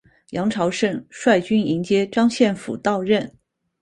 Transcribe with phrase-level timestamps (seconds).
[0.31, 3.31] 杨朝晟率军迎接张献甫到任。